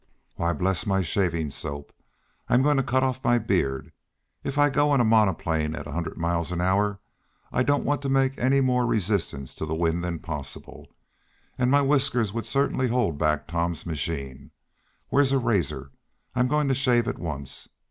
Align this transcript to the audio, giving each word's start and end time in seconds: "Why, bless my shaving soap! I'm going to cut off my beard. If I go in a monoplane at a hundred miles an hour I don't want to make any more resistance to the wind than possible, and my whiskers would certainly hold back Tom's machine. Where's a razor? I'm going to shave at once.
"Why, 0.35 0.51
bless 0.53 0.87
my 0.87 1.03
shaving 1.03 1.51
soap! 1.51 1.93
I'm 2.49 2.63
going 2.63 2.77
to 2.77 2.81
cut 2.81 3.03
off 3.03 3.23
my 3.23 3.37
beard. 3.37 3.91
If 4.43 4.57
I 4.57 4.71
go 4.71 4.95
in 4.95 4.99
a 4.99 5.05
monoplane 5.05 5.75
at 5.75 5.85
a 5.85 5.91
hundred 5.91 6.17
miles 6.17 6.51
an 6.51 6.59
hour 6.59 6.99
I 7.51 7.61
don't 7.61 7.85
want 7.85 8.01
to 8.01 8.09
make 8.09 8.35
any 8.39 8.61
more 8.61 8.87
resistance 8.87 9.53
to 9.53 9.65
the 9.67 9.75
wind 9.75 10.03
than 10.03 10.17
possible, 10.17 10.87
and 11.55 11.69
my 11.69 11.83
whiskers 11.83 12.33
would 12.33 12.47
certainly 12.47 12.87
hold 12.87 13.19
back 13.19 13.45
Tom's 13.45 13.85
machine. 13.85 14.49
Where's 15.09 15.33
a 15.33 15.37
razor? 15.37 15.91
I'm 16.33 16.47
going 16.47 16.67
to 16.69 16.73
shave 16.73 17.07
at 17.07 17.19
once. 17.19 17.69